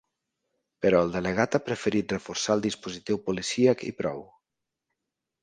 Però 0.85 1.01
el 1.07 1.11
delegat 1.15 1.57
ha 1.57 1.61
preferit 1.67 2.15
reforçar 2.15 2.57
el 2.59 2.65
dispositiu 2.65 3.21
policíac 3.29 3.85
i 3.91 3.95
prou. 4.03 4.27